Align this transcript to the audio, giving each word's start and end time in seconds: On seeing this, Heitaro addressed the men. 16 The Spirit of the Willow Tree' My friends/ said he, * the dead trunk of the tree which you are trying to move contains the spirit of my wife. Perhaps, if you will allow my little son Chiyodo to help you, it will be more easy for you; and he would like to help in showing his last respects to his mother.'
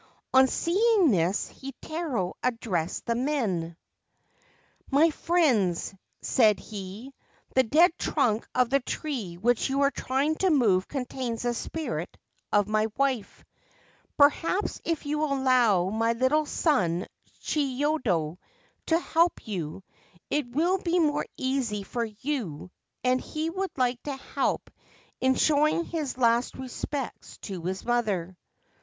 On 0.33 0.47
seeing 0.47 1.11
this, 1.11 1.49
Heitaro 1.61 2.33
addressed 2.41 3.05
the 3.05 3.13
men. 3.13 3.77
16 3.77 3.77
The 3.77 3.77
Spirit 3.85 3.85
of 3.85 3.91
the 3.91 4.95
Willow 4.95 5.05
Tree' 5.05 5.07
My 5.07 5.09
friends/ 5.11 5.95
said 6.23 6.59
he, 6.59 7.13
* 7.33 7.53
the 7.55 7.61
dead 7.61 7.91
trunk 7.99 8.47
of 8.55 8.71
the 8.71 8.79
tree 8.79 9.35
which 9.35 9.69
you 9.69 9.81
are 9.81 9.91
trying 9.91 10.33
to 10.37 10.49
move 10.49 10.87
contains 10.87 11.43
the 11.43 11.53
spirit 11.53 12.17
of 12.51 12.67
my 12.67 12.87
wife. 12.97 13.43
Perhaps, 14.17 14.81
if 14.85 15.05
you 15.05 15.19
will 15.19 15.33
allow 15.33 15.89
my 15.91 16.13
little 16.13 16.47
son 16.47 17.05
Chiyodo 17.43 18.39
to 18.87 18.99
help 18.99 19.47
you, 19.47 19.83
it 20.31 20.47
will 20.49 20.79
be 20.79 20.97
more 20.97 21.27
easy 21.37 21.83
for 21.83 22.05
you; 22.05 22.71
and 23.03 23.21
he 23.21 23.51
would 23.51 23.69
like 23.77 24.01
to 24.01 24.15
help 24.15 24.71
in 25.19 25.35
showing 25.35 25.85
his 25.85 26.17
last 26.17 26.55
respects 26.55 27.37
to 27.43 27.61
his 27.65 27.85
mother.' 27.85 28.35